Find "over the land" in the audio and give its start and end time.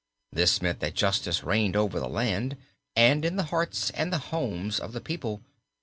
1.75-2.57